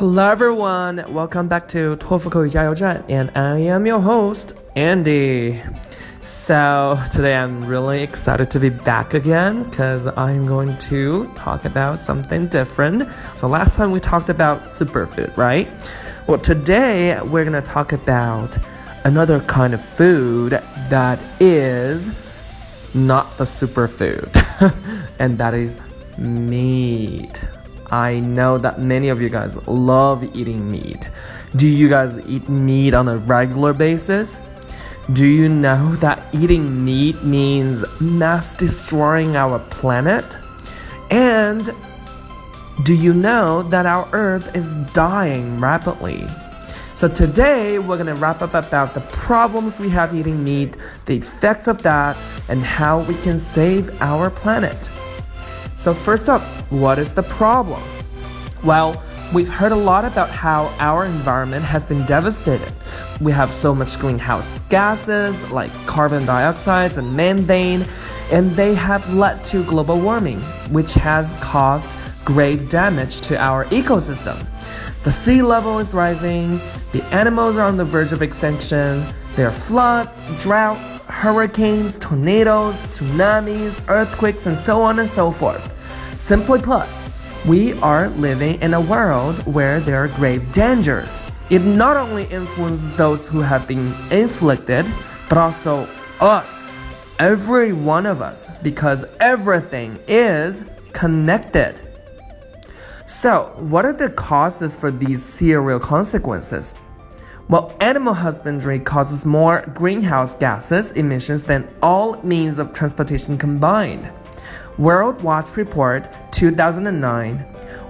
[0.00, 5.60] Hello everyone, welcome back to 托福口语加油站 and I am your host, Andy.
[6.22, 11.98] So today I'm really excited to be back again because I'm going to talk about
[11.98, 13.08] something different.
[13.34, 15.68] So last time we talked about superfood, right?
[16.26, 18.58] Well, today we're going to talk about
[19.04, 22.10] another kind of food that is
[22.94, 24.28] not the superfood,
[25.20, 25.76] and that is
[26.18, 27.40] meat.
[27.91, 31.09] I know that many of you guys love eating meat.
[31.57, 34.39] Do you guys eat meat on a regular basis?
[35.11, 40.23] Do you know that eating meat means mass destroying our planet?
[41.09, 41.69] And
[42.83, 46.25] do you know that our Earth is dying rapidly?
[46.95, 51.67] So today we're gonna wrap up about the problems we have eating meat, the effects
[51.67, 52.15] of that,
[52.47, 54.89] and how we can save our planet.
[55.81, 57.81] So first up, what is the problem?
[58.63, 59.01] Well,
[59.33, 62.71] we've heard a lot about how our environment has been devastated.
[63.19, 67.83] We have so much greenhouse gases like carbon dioxide and methane,
[68.31, 71.89] and they have led to global warming, which has caused
[72.25, 74.37] grave damage to our ecosystem.
[75.03, 76.59] The sea level is rising,
[76.91, 79.03] the animals are on the verge of extinction,
[79.35, 85.63] there are floods, droughts, hurricanes, tornadoes, tsunamis, earthquakes, and so on and so forth.
[86.19, 86.87] Simply put,
[87.47, 91.19] we are living in a world where there are grave dangers.
[91.49, 94.85] It not only influences those who have been inflicted,
[95.29, 95.87] but also
[96.19, 96.73] us,
[97.17, 101.79] every one of us, because everything is connected.
[103.05, 106.75] So, what are the causes for these serial consequences?
[107.51, 114.09] Well, animal husbandry causes more greenhouse gases emissions than all means of transportation combined.
[114.77, 117.45] World Watch Report 2009,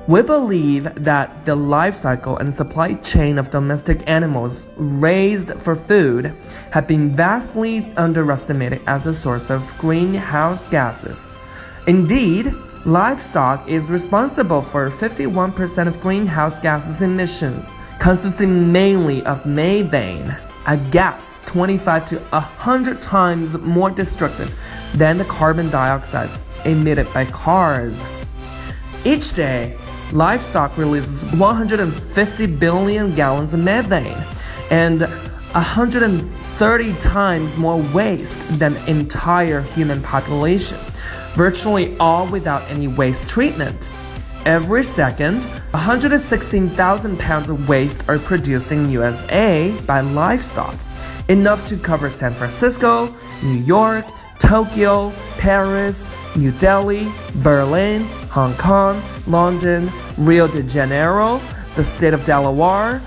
[0.07, 6.33] we believe that the life cycle and supply chain of domestic animals raised for food
[6.71, 11.27] have been vastly underestimated as a source of greenhouse gases.
[11.85, 12.51] Indeed,
[12.87, 20.35] livestock is responsible for 51% of greenhouse gases emissions, consisting mainly of methane,
[20.65, 24.59] a gas 25 to 100 times more destructive
[24.95, 26.27] than the carbon dioxide
[26.65, 28.01] emitted by cars.
[29.05, 29.77] Each day,
[30.13, 34.17] livestock releases 150 billion gallons of methane
[34.71, 40.79] and 130 times more waste than the entire human population,
[41.33, 43.77] virtually all without any waste treatment.
[44.47, 50.75] Every second, 116,000 pounds of waste are produced in USA by livestock,
[51.29, 53.07] enough to cover San Francisco,
[53.41, 54.05] New York,
[54.37, 56.05] Tokyo, Paris,
[56.35, 58.01] New Delhi, Berlin,
[58.31, 61.39] Hong Kong, London, Rio de Janeiro,
[61.75, 63.01] the state of Delaware,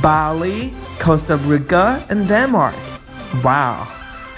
[0.00, 2.74] Bali, Costa Rica, and Denmark.
[3.44, 3.86] Wow.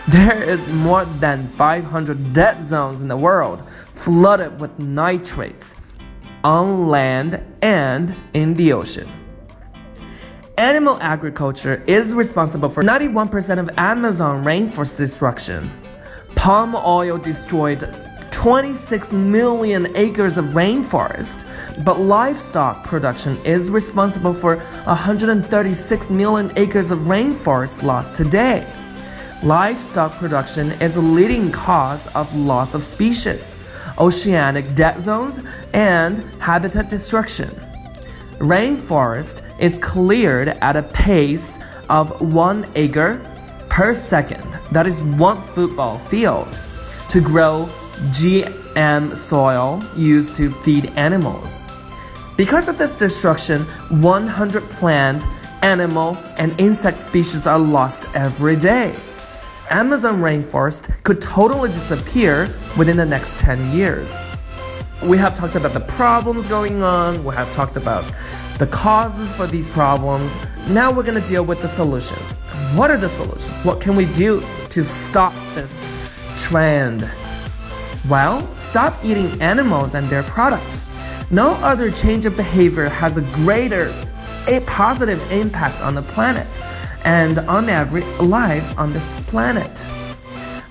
[0.09, 3.63] There is more than 500 dead zones in the world
[3.95, 5.77] flooded with nitrates
[6.45, 9.09] on land and in the ocean.
[10.59, 15.71] Animal agriculture is responsible for 91% of Amazon rainforest destruction.
[16.35, 17.89] Palm oil destroyed
[18.33, 21.47] 26 million acres of rainforest,
[21.85, 28.67] but livestock production is responsible for 136 million acres of rainforest lost today.
[29.43, 33.55] Livestock production is a leading cause of loss of species,
[33.99, 35.41] oceanic dead zones,
[35.73, 37.49] and habitat destruction.
[38.39, 41.59] Rainforest is cleared at a pace
[41.89, 43.21] of one acre
[43.69, 46.49] per second, that is one football field,
[47.09, 47.69] to grow
[48.11, 51.59] GM soy used to feed animals.
[52.37, 53.63] Because of this destruction,
[54.01, 55.25] 100 plant,
[55.63, 58.95] animal, and insect species are lost every day.
[59.73, 62.43] Amazon rainforest could totally disappear
[62.77, 64.15] within the next 10 years.
[65.03, 68.05] We have talked about the problems going on, we have talked about
[68.59, 70.37] the causes for these problems.
[70.69, 72.21] Now we're going to deal with the solutions.
[72.77, 73.65] What are the solutions?
[73.65, 75.83] What can we do to stop this
[76.37, 77.11] trend?
[78.11, 80.87] Well, stop eating animals and their products.
[81.31, 83.91] No other change of behavior has a greater,
[84.49, 86.47] a positive impact on the planet
[87.05, 89.85] and on every life on this planet.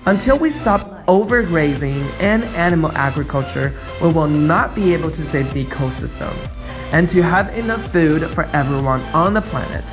[0.06, 5.64] Until we stop overgrazing and animal agriculture, we will not be able to save the
[5.64, 6.32] ecosystem
[6.92, 9.84] and to have enough food for everyone on the planet.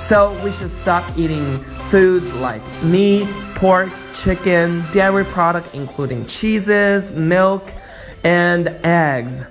[0.00, 1.58] So we should stop eating
[1.90, 7.74] foods like meat, pork, chicken, dairy product including cheeses, milk,
[8.24, 9.44] and eggs.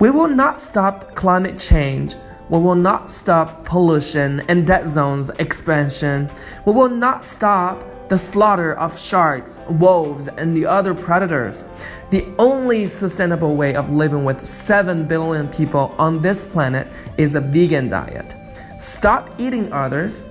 [0.00, 2.14] We will not stop climate change.
[2.48, 6.30] We will not stop pollution and dead zones expansion.
[6.64, 11.64] We will not stop the slaughter of sharks, wolves, and the other predators.
[12.10, 16.86] The only sustainable way of living with 7 billion people on this planet
[17.18, 18.36] is a vegan diet.
[18.78, 20.22] Stop eating others,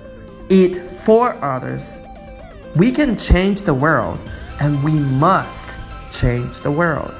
[0.48, 1.98] eat for others.
[2.76, 4.18] We can change the world,
[4.58, 5.76] and we must
[6.10, 7.14] change the world.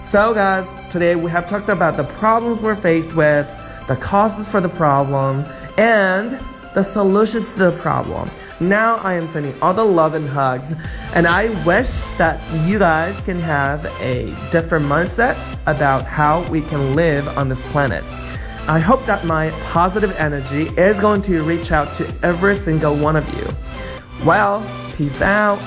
[0.00, 3.48] So, guys, today we have talked about the problems we're faced with,
[3.88, 5.44] the causes for the problem,
[5.76, 6.38] and
[6.74, 8.30] the solutions to the problem.
[8.60, 10.72] Now I am sending all the love and hugs,
[11.14, 15.36] and I wish that you guys can have a different mindset
[15.66, 18.04] about how we can live on this planet.
[18.66, 23.16] I hope that my positive energy is going to reach out to every single one
[23.16, 23.46] of you.
[24.24, 24.64] Well,
[24.96, 25.60] peace out.